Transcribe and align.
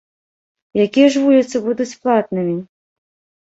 Якія 0.85 1.07
ж 1.17 1.21
вуліцы 1.27 1.55
будуць 1.67 1.89
платнымі? 2.03 2.59